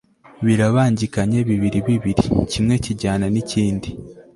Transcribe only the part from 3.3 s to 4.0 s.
n'ikindi